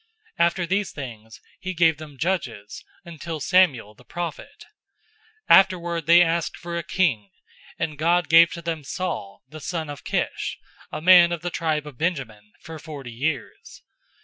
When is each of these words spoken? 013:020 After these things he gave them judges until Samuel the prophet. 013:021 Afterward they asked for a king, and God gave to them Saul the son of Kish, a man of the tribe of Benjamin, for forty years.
013:020 0.39 0.45
After 0.47 0.65
these 0.65 0.91
things 0.91 1.41
he 1.59 1.75
gave 1.75 1.97
them 1.99 2.17
judges 2.17 2.83
until 3.05 3.39
Samuel 3.39 3.93
the 3.93 4.03
prophet. 4.03 4.65
013:021 5.51 5.59
Afterward 5.59 6.05
they 6.07 6.23
asked 6.23 6.57
for 6.57 6.75
a 6.75 6.81
king, 6.81 7.29
and 7.77 7.99
God 7.99 8.27
gave 8.27 8.51
to 8.53 8.63
them 8.63 8.83
Saul 8.83 9.43
the 9.47 9.59
son 9.59 9.91
of 9.91 10.03
Kish, 10.03 10.57
a 10.91 11.01
man 11.01 11.31
of 11.31 11.43
the 11.43 11.51
tribe 11.51 11.85
of 11.85 11.99
Benjamin, 11.99 12.53
for 12.59 12.79
forty 12.79 13.13
years. 13.13 13.83